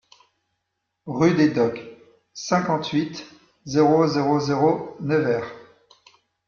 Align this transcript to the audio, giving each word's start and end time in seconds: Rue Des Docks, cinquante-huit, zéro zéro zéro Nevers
Rue 1.05 1.35
Des 1.35 1.49
Docks, 1.51 1.79
cinquante-huit, 2.33 3.23
zéro 3.65 4.07
zéro 4.07 4.39
zéro 4.39 4.97
Nevers 4.99 5.45